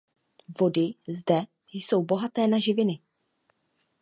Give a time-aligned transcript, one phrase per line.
[0.59, 2.99] Vody zde jsou bohaté na živiny.